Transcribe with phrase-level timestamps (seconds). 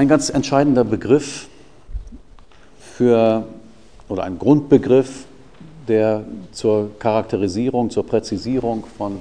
[0.00, 1.46] Ein ganz entscheidender Begriff
[2.80, 3.44] für,
[4.08, 5.26] oder ein Grundbegriff,
[5.88, 9.18] der zur Charakterisierung, zur Präzisierung von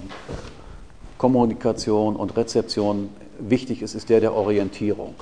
[1.17, 5.15] Kommunikation und Rezeption wichtig ist, ist der der Orientierung.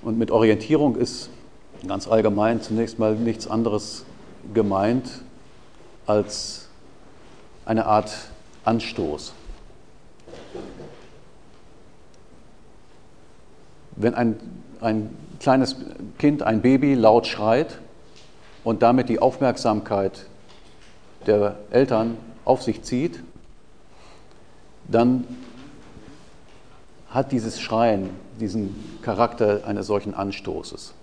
[0.00, 1.28] Und mit Orientierung ist
[1.86, 4.06] ganz allgemein zunächst mal nichts anderes
[4.54, 5.10] gemeint
[6.06, 6.70] als
[7.66, 8.16] eine Art
[8.64, 9.34] Anstoß.
[14.02, 14.36] Wenn ein,
[14.80, 15.76] ein kleines
[16.18, 17.78] Kind, ein Baby laut schreit
[18.64, 20.26] und damit die Aufmerksamkeit
[21.26, 23.22] der Eltern auf sich zieht,
[24.88, 25.24] dann
[27.10, 28.10] hat dieses Schreien
[28.40, 30.94] diesen Charakter eines solchen Anstoßes.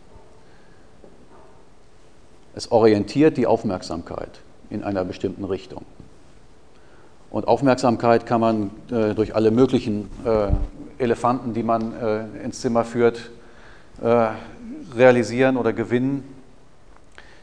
[2.56, 4.40] Es orientiert die Aufmerksamkeit
[4.72, 5.86] in einer bestimmten Richtung.
[7.30, 10.48] Und Aufmerksamkeit kann man äh, durch alle möglichen äh,
[10.98, 13.30] Elefanten, die man äh, ins Zimmer führt,
[14.02, 14.30] äh,
[14.96, 16.24] realisieren oder gewinnen.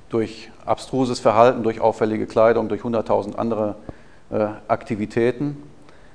[0.09, 3.77] Durch abstruses Verhalten, durch auffällige Kleidung, durch hunderttausend andere
[4.31, 5.63] äh, Aktivitäten.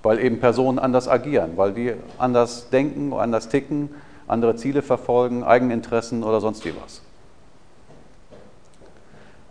[0.01, 3.89] Weil eben Personen anders agieren, weil die anders denken, anders ticken,
[4.27, 7.01] andere Ziele verfolgen, Eigeninteressen oder sonst wie was.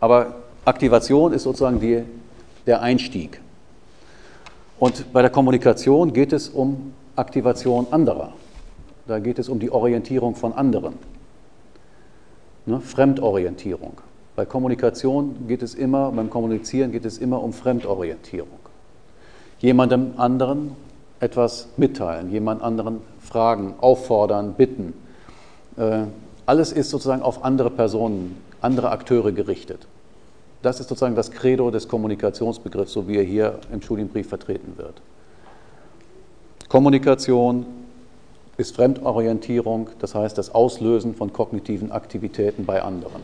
[0.00, 0.34] Aber
[0.64, 2.04] Aktivation ist sozusagen die,
[2.66, 3.40] der Einstieg.
[4.78, 8.32] Und bei der Kommunikation geht es um Aktivation anderer.
[9.06, 10.94] Da geht es um die Orientierung von anderen.
[12.66, 12.80] Ne?
[12.80, 14.00] Fremdorientierung.
[14.36, 18.60] Bei Kommunikation geht es immer, beim Kommunizieren geht es immer um Fremdorientierung.
[19.58, 20.76] Jemandem anderen
[21.20, 24.94] etwas mitteilen, jemand anderen fragen, auffordern, bitten.
[25.76, 26.04] Äh,
[26.46, 29.86] alles ist sozusagen auf andere Personen, andere Akteure gerichtet.
[30.62, 35.02] Das ist sozusagen das Credo des Kommunikationsbegriffs, so wie er hier im Studienbrief vertreten wird.
[36.68, 37.66] Kommunikation
[38.56, 43.22] ist Fremdorientierung, das heißt das Auslösen von kognitiven Aktivitäten bei anderen.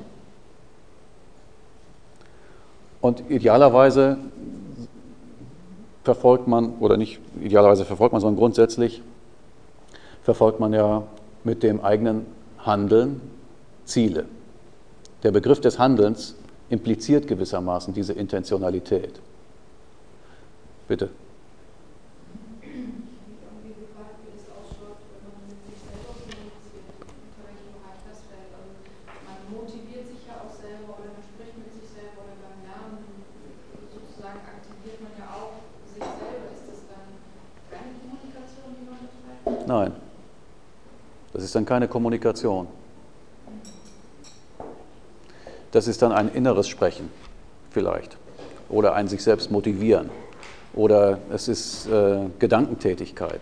[3.00, 4.19] Und idealerweise
[6.03, 9.03] verfolgt man, oder nicht idealerweise verfolgt man, sondern grundsätzlich
[10.22, 11.04] verfolgt man ja
[11.44, 12.27] mit dem eigenen
[12.59, 13.21] Handeln
[13.84, 14.25] Ziele.
[15.22, 16.34] Der Begriff des Handelns
[16.71, 19.21] impliziert gewissermaßen diese Intentionalität.
[20.87, 21.11] Bitte.
[39.66, 39.92] Nein,
[41.34, 42.69] das ist dann keine Kommunikation
[45.72, 47.10] das ist dann ein inneres Sprechen
[47.70, 48.16] vielleicht
[48.68, 50.10] oder ein sich selbst motivieren
[50.74, 53.41] oder es ist äh, Gedankentätigkeit.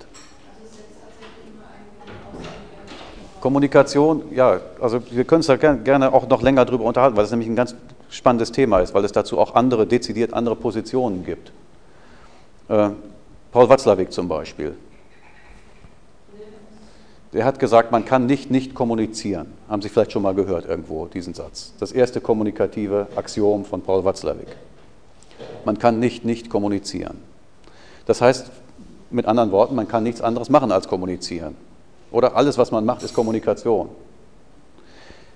[3.40, 7.30] Kommunikation, ja, also wir können uns da gerne auch noch länger darüber unterhalten, weil es
[7.30, 7.76] nämlich ein ganz
[8.10, 11.52] spannendes Thema ist, weil es dazu auch andere, dezidiert andere Positionen gibt.
[12.68, 12.90] Äh,
[13.52, 14.74] Paul Watzlawick zum Beispiel,
[17.36, 19.52] der hat gesagt, man kann nicht nicht kommunizieren.
[19.68, 21.74] Haben Sie vielleicht schon mal gehört irgendwo diesen Satz?
[21.78, 24.56] Das erste kommunikative Axiom von Paul Watzlawick.
[25.66, 27.18] Man kann nicht nicht kommunizieren.
[28.06, 28.50] Das heißt,
[29.10, 31.54] Mit anderen Worten, man kann nichts anderes machen als kommunizieren.
[32.10, 33.88] Oder alles, was man macht, ist Kommunikation.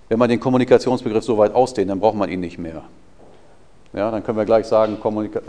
[0.08, 2.82] Wenn man den Kommunikationsbegriff so weit ausdehnt, dann braucht man ihn nicht mehr.
[3.92, 4.98] Ja, dann können wir gleich sagen,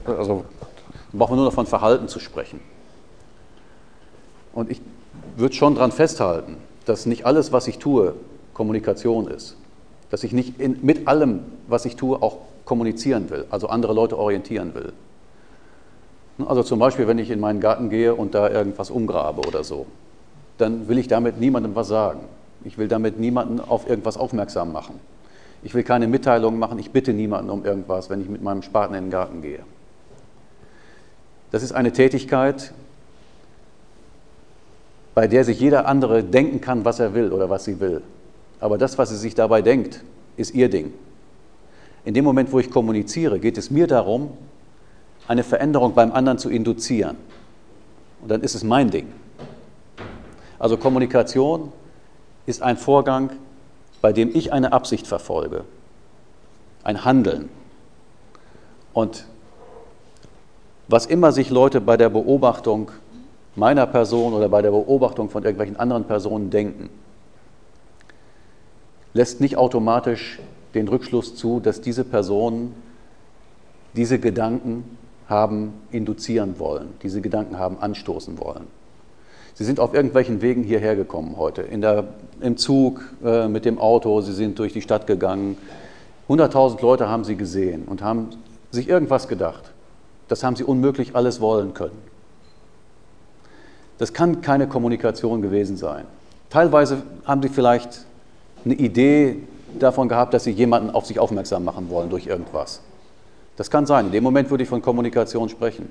[0.06, 0.45] also
[1.13, 2.59] brauchen wir nur noch von Verhalten zu sprechen.
[4.53, 4.81] Und ich
[5.36, 8.16] würde schon daran festhalten, dass nicht alles, was ich tue,
[8.54, 9.58] Kommunikation ist.
[10.10, 14.18] Dass ich nicht in, mit allem, was ich tue, auch kommunizieren will, also andere Leute
[14.18, 14.94] orientieren will.
[16.46, 19.86] Also zum Beispiel, wenn ich in meinen Garten gehe und da irgendwas umgrabe oder so,
[20.58, 22.22] dann will ich damit niemandem was sagen.
[22.63, 25.00] Ich will damit niemanden auf irgendwas aufmerksam machen.
[25.63, 28.96] Ich will keine Mitteilungen machen, ich bitte niemanden um irgendwas, wenn ich mit meinem Spaten
[28.96, 29.60] in den Garten gehe.
[31.52, 32.74] Das ist eine Tätigkeit,
[35.13, 38.02] bei der sich jeder andere denken kann, was er will oder was sie will.
[38.60, 40.04] Aber das, was sie sich dabei denkt,
[40.38, 40.94] ist ihr Ding.
[42.06, 44.31] In dem Moment, wo ich kommuniziere, geht es mir darum,
[45.28, 47.18] eine Veränderung beim anderen zu induzieren.
[48.22, 49.08] Und dann ist es mein Ding.
[50.58, 51.72] Also Kommunikation
[52.46, 53.31] ist ein Vorgang,
[54.02, 55.63] bei dem ich eine Absicht verfolge,
[56.84, 57.50] ein Handeln.
[58.94, 59.25] Und
[60.88, 62.92] was immer sich Leute bei der Beobachtung
[63.56, 66.89] meiner Person oder bei der Beobachtung von irgendwelchen anderen Personen denken,
[69.13, 70.39] lässt nicht automatisch
[70.74, 72.74] den Rückschluss zu, dass diese Personen
[73.95, 78.68] diese Gedanken haben induzieren wollen, diese Gedanken haben anstoßen wollen.
[79.53, 82.06] Sie sind auf irgendwelchen Wegen hierher gekommen heute, der,
[82.39, 85.57] im Zug, äh, mit dem Auto, Sie sind durch die Stadt gegangen.
[86.30, 88.30] 100.000 Leute haben Sie gesehen und haben
[88.71, 89.71] sich irgendwas gedacht.
[90.30, 92.11] Das haben Sie unmöglich alles wollen können.
[94.01, 96.06] Das kann keine Kommunikation gewesen sein.
[96.50, 98.06] Teilweise haben Sie vielleicht
[98.65, 99.38] eine Idee
[99.80, 102.81] davon gehabt, dass Sie jemanden auf sich aufmerksam machen wollen durch irgendwas.
[103.56, 104.07] Das kann sein.
[104.07, 105.89] In dem Moment würde ich von Kommunikation sprechen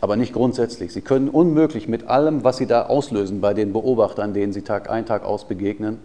[0.00, 0.92] aber nicht grundsätzlich.
[0.92, 4.88] Sie können unmöglich mit allem, was Sie da auslösen bei den Beobachtern, denen Sie Tag
[4.88, 5.98] ein, Tag aus begegnen,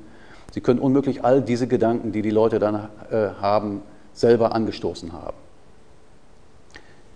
[0.51, 3.81] Sie können unmöglich all diese Gedanken, die die Leute dann äh, haben,
[4.13, 5.35] selber angestoßen haben.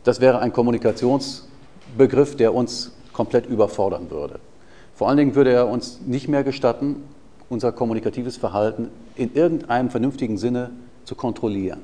[0.04, 4.40] Das wäre ein Kommunikationsbegriff, der uns komplett überfordern würde.
[4.96, 7.04] Vor allen Dingen würde er uns nicht mehr gestatten,
[7.50, 8.88] unser kommunikatives Verhalten
[9.18, 10.70] in irgendeinem vernünftigen Sinne
[11.04, 11.82] zu kontrollieren.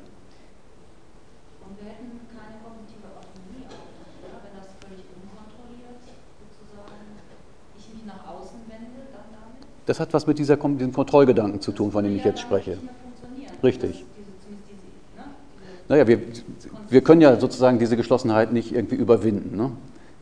[9.85, 12.77] Das hat was mit dieser, diesem Kontrollgedanken zu tun, von dem ich jetzt spreche.
[13.61, 14.05] Richtig.
[15.89, 16.21] Naja, wir,
[16.89, 19.57] wir können ja sozusagen diese Geschlossenheit nicht irgendwie überwinden.
[19.57, 19.71] Ne?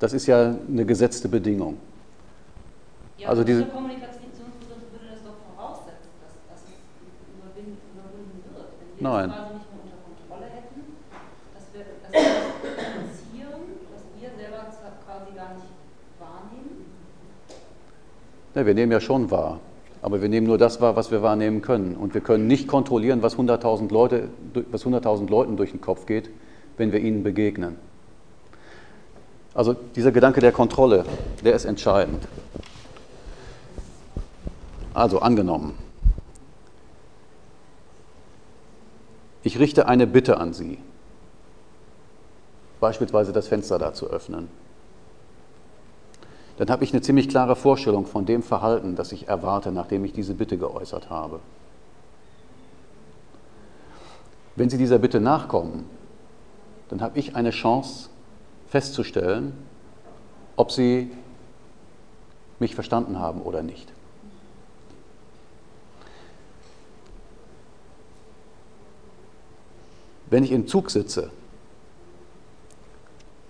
[0.03, 1.77] Das ist ja eine gesetzte Bedingung.
[3.17, 6.75] Ja, also diese Kommunikationsbegriff würde das doch voraussetzen, dass, dass es
[7.39, 7.79] überwinden,
[8.51, 8.67] wird.
[8.83, 9.29] Wenn wir Nein.
[9.29, 10.81] das quasi nicht mehr unter Kontrolle hätten,
[11.55, 13.63] dass wir, dass wir das initiieren,
[13.95, 14.75] dass wir selber
[15.07, 15.71] quasi gar nicht
[18.56, 19.61] Ja, wir nehmen ja schon wahr,
[20.01, 21.95] aber wir nehmen nur das wahr, was wir wahrnehmen können.
[21.95, 24.27] Und wir können nicht kontrollieren, was 100.000 Leute,
[24.69, 26.29] was 100.000 Leuten durch den Kopf geht,
[26.75, 27.77] wenn wir ihnen begegnen.
[29.53, 31.05] Also dieser Gedanke der Kontrolle,
[31.44, 32.27] der ist entscheidend.
[34.94, 35.77] Also angenommen,
[39.44, 40.77] ich richte eine Bitte an Sie,
[42.79, 44.50] beispielsweise das Fenster da zu öffnen
[46.57, 50.13] dann habe ich eine ziemlich klare Vorstellung von dem Verhalten, das ich erwarte, nachdem ich
[50.13, 51.39] diese Bitte geäußert habe.
[54.56, 55.89] Wenn Sie dieser Bitte nachkommen,
[56.89, 58.09] dann habe ich eine Chance
[58.73, 59.53] festzustellen,
[60.56, 61.11] ob Sie
[62.57, 63.87] mich verstanden haben oder nicht.
[70.31, 71.30] Wenn ich im Zug sitze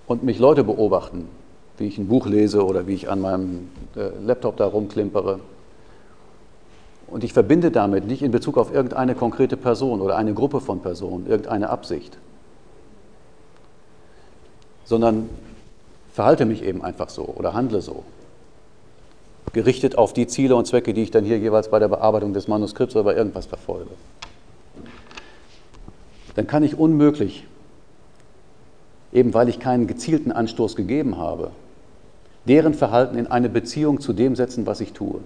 [0.07, 1.29] und mich Leute beobachten,
[1.77, 5.39] wie ich ein Buch lese oder wie ich an meinem äh, Laptop da rumklimpere.
[7.07, 10.81] Und ich verbinde damit nicht in Bezug auf irgendeine konkrete Person oder eine Gruppe von
[10.81, 12.17] Personen irgendeine Absicht,
[14.85, 15.29] sondern
[16.13, 18.03] verhalte mich eben einfach so oder handle so,
[19.53, 22.47] gerichtet auf die Ziele und Zwecke, die ich dann hier jeweils bei der Bearbeitung des
[22.47, 23.91] Manuskripts oder bei irgendwas verfolge.
[26.35, 27.45] Dann kann ich unmöglich,
[29.11, 31.51] eben weil ich keinen gezielten Anstoß gegeben habe,
[32.45, 35.19] deren Verhalten in eine Beziehung zu dem setzen, was ich tue.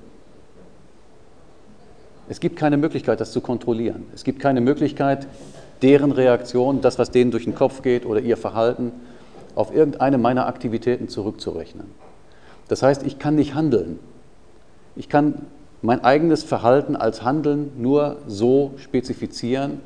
[2.30, 4.06] Es gibt keine Möglichkeit, das zu kontrollieren.
[4.14, 5.28] Es gibt keine Möglichkeit,
[5.82, 8.92] deren Reaktion, das, was denen durch den Kopf geht oder ihr Verhalten,
[9.58, 11.88] auf irgendeine meiner Aktivitäten zurückzurechnen.
[12.68, 13.98] Das heißt, ich kann nicht handeln.
[14.96, 15.48] Ich kann
[15.82, 19.82] mein eigenes Verhalten als Handeln nur so spezifizieren,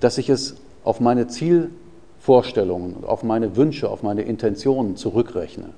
[0.00, 5.70] dass ich es auf meine Zielvorstellungen, auf meine Wünsche, auf meine Intentionen zurückrechne.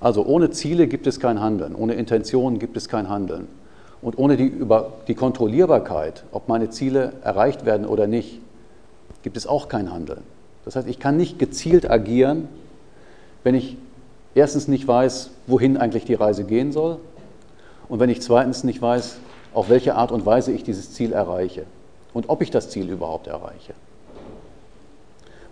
[0.00, 3.46] Also ohne Ziele gibt es kein Handeln, ohne Intentionen gibt es kein Handeln.
[4.02, 8.40] Und ohne die, über, die Kontrollierbarkeit, ob meine Ziele erreicht werden oder nicht,
[9.22, 10.22] gibt es auch kein Handeln.
[10.68, 12.46] Das heißt, ich kann nicht gezielt agieren,
[13.42, 13.78] wenn ich
[14.34, 16.98] erstens nicht weiß, wohin eigentlich die Reise gehen soll
[17.88, 19.16] und wenn ich zweitens nicht weiß,
[19.54, 21.64] auf welche Art und Weise ich dieses Ziel erreiche
[22.12, 23.72] und ob ich das Ziel überhaupt erreiche.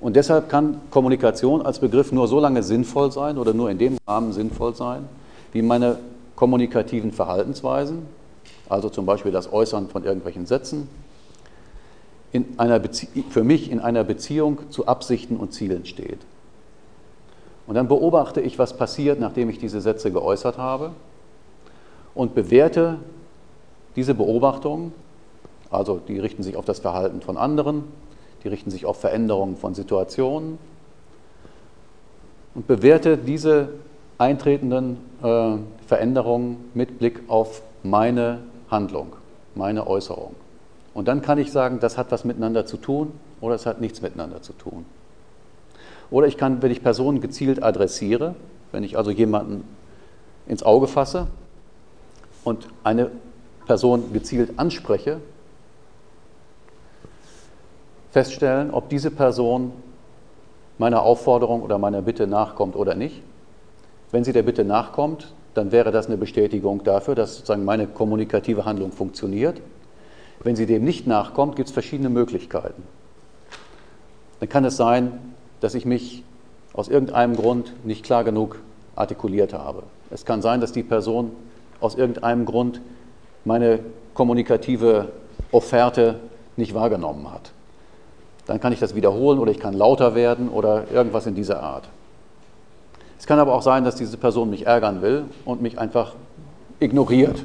[0.03, 3.97] Und deshalb kann Kommunikation als Begriff nur so lange sinnvoll sein oder nur in dem
[4.07, 5.09] Rahmen sinnvoll sein,
[5.53, 5.97] wie meine
[6.35, 8.03] kommunikativen Verhaltensweisen,
[8.69, 10.91] also zum Beispiel das Äußern von irgendwelchen Sätzen,
[12.37, 12.81] in einer
[13.31, 16.19] für mich in einer Beziehung zu Absichten und Zielen steht.
[17.67, 20.93] Und dann beobachte ich, was passiert, nachdem ich diese Sätze geäußert habe
[22.15, 22.99] und bewerte
[23.97, 24.93] diese Beobachtungen,
[25.71, 27.85] also die richten sich auf das Verhalten von anderen,
[28.45, 30.59] die richten sich auf Veränderungen von Situationen
[32.55, 33.71] und bewerte diese
[34.19, 38.41] eintretenden äh, Veränderungen mit Blick auf meine
[38.71, 39.15] Handlung,
[39.55, 40.35] meine Äußerung.
[40.97, 43.13] Und dann kann ich sagen, das hat was miteinander zu tun
[43.43, 44.87] oder es hat nichts miteinander zu tun.
[46.11, 48.35] Oder ich kann, wenn ich Personen gezielt adressiere,
[48.73, 49.65] wenn ich also jemanden
[50.47, 51.27] ins Auge fasse
[52.45, 53.11] und eine
[53.67, 55.21] Person gezielt anspreche,
[58.11, 59.73] feststellen, ob diese Person
[60.79, 63.21] meiner Aufforderung oder meiner Bitte nachkommt oder nicht.
[64.13, 68.65] Wenn sie der Bitte nachkommt, dann wäre das eine Bestätigung dafür, dass sozusagen meine kommunikative
[68.65, 69.61] Handlung funktioniert.
[70.47, 72.83] Wenn sie dem nicht nachkommt, gibt es verschiedene Möglichkeiten.
[74.41, 76.23] Dann kann es sein, dass ich mich
[76.73, 78.61] aus irgendeinem Grund nicht klar genug
[78.95, 79.83] artikuliert habe.
[80.11, 81.33] Es kann sein, dass die Person
[81.81, 82.81] aus irgendeinem Grund
[83.45, 83.81] meine
[84.15, 85.09] kommunikative
[85.51, 86.21] Offerte
[86.57, 87.53] nicht wahrgenommen hat
[88.47, 91.89] dann kann ich das wiederholen oder ich kann lauter werden oder irgendwas in dieser Art.
[93.19, 96.15] Es kann aber auch sein, dass diese Person mich ärgern will und mich einfach
[96.79, 97.45] ignoriert.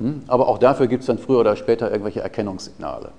[0.00, 0.22] Hm?
[0.26, 3.10] Aber auch dafür gibt es dann früher oder später irgendwelche Erkennungssignale.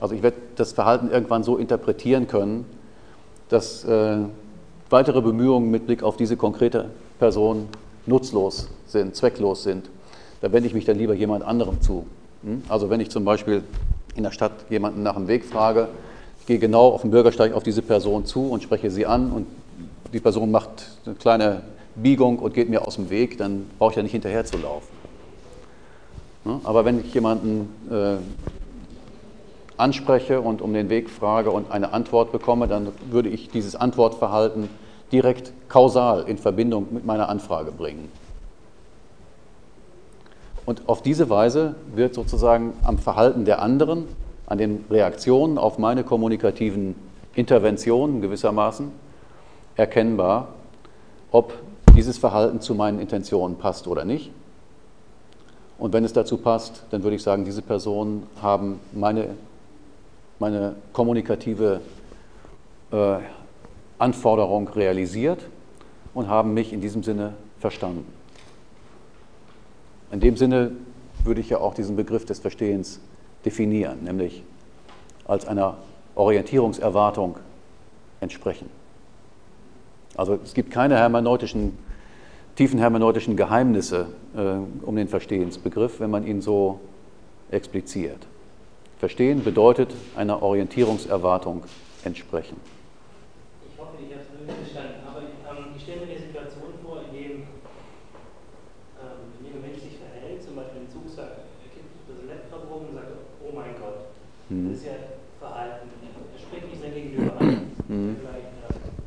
[0.00, 2.64] Also ich werde das Verhalten irgendwann so interpretieren können,
[3.48, 4.18] dass äh,
[4.88, 7.68] weitere Bemühungen mit Blick auf diese konkrete Person
[8.06, 9.90] nutzlos sind, zwecklos sind.
[10.40, 12.06] Da wende ich mich dann lieber jemand anderem zu.
[12.44, 12.62] Hm?
[12.68, 13.62] Also wenn ich zum Beispiel
[14.14, 15.88] in der Stadt jemanden nach dem Weg frage,
[16.40, 19.46] ich gehe genau auf dem Bürgersteig auf diese Person zu und spreche sie an und
[20.12, 21.62] die Person macht eine kleine
[21.94, 24.99] Biegung und geht mir aus dem Weg, dann brauche ich ja nicht hinterher zu laufen.
[26.64, 28.16] Aber wenn ich jemanden äh,
[29.76, 34.68] anspreche und um den Weg frage und eine Antwort bekomme, dann würde ich dieses Antwortverhalten
[35.12, 38.10] direkt kausal in Verbindung mit meiner Anfrage bringen.
[40.66, 44.04] Und auf diese Weise wird sozusagen am Verhalten der anderen,
[44.46, 46.94] an den Reaktionen auf meine kommunikativen
[47.34, 48.90] Interventionen gewissermaßen
[49.76, 50.48] erkennbar,
[51.32, 51.54] ob
[51.96, 54.30] dieses Verhalten zu meinen Intentionen passt oder nicht.
[55.80, 59.30] Und wenn es dazu passt, dann würde ich sagen, diese Personen haben meine,
[60.38, 61.80] meine kommunikative
[62.92, 63.16] äh,
[63.98, 65.40] Anforderung realisiert
[66.12, 68.06] und haben mich in diesem Sinne verstanden.
[70.12, 70.72] In dem Sinne
[71.24, 73.00] würde ich ja auch diesen Begriff des Verstehens
[73.46, 74.42] definieren, nämlich
[75.24, 75.78] als einer
[76.14, 77.36] Orientierungserwartung
[78.20, 78.68] entsprechen.
[80.14, 81.78] Also es gibt keine hermeneutischen,
[82.60, 86.78] tiefen hermeneutischen Geheimnisse äh, um den Verstehensbegriff, wenn man ihn so
[87.50, 88.26] expliziert.
[88.98, 91.62] Verstehen bedeutet einer Orientierungserwartung
[92.04, 92.56] entsprechen.
[104.50, 104.70] Mhm.
[104.70, 104.92] Das ist ja
[105.38, 105.86] Verhalten.
[106.34, 107.70] Er spricht nicht sein Gegenüber an.
[107.86, 108.16] Mhm.
[108.16, 108.50] Wenn vielleicht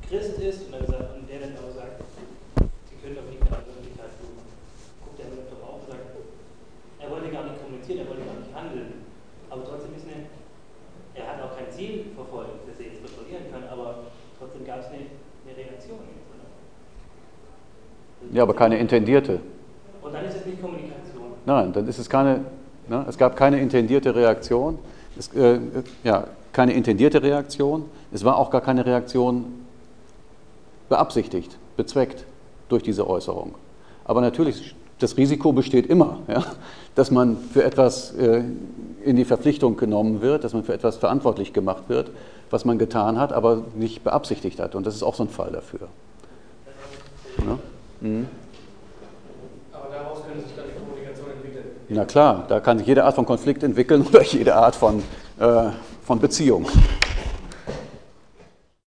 [0.08, 2.00] Christ ist und, dann sagt, und der dann aber sagt,
[2.88, 4.40] Sie können doch nicht mehr an Öffentlichkeit tun,
[5.04, 6.08] guckt der doch auf und sagt,
[7.04, 9.04] er wollte gar nicht kommunizieren, er wollte gar nicht handeln.
[9.52, 10.32] Aber trotzdem ist eine,
[11.12, 14.96] er hat auch kein Ziel verfolgt, das er jetzt kontrollieren kann, aber trotzdem gab es
[14.96, 15.12] eine,
[15.44, 16.24] eine Reaktion.
[18.34, 19.40] Ja, aber keine intendierte.
[20.02, 21.24] Und dann ist es nicht Kommunikation.
[21.46, 22.42] Nein, dann ist es keine,
[22.88, 24.80] ne, es gab keine intendierte Reaktion.
[25.18, 25.60] Es, äh,
[26.04, 27.86] ja, keine intendierte Reaktion.
[28.12, 29.46] Es war auch gar keine Reaktion
[30.90, 32.26] beabsichtigt, bezweckt
[32.70, 33.54] durch diese Äußerung.
[34.06, 36.44] Aber natürlich, das Risiko besteht immer, ja,
[36.96, 38.44] dass man für etwas äh,
[39.04, 42.10] in die Verpflichtung genommen wird, dass man für etwas verantwortlich gemacht wird,
[42.50, 44.76] was man getan hat, aber nicht beabsichtigt hat.
[44.76, 45.88] Und das ist auch so ein Fall dafür.
[48.04, 48.28] Mhm.
[51.88, 55.02] Na klar, da kann sich jede Art von Konflikt entwickeln oder jede Art von,
[55.40, 55.70] äh,
[56.06, 56.68] von Beziehung.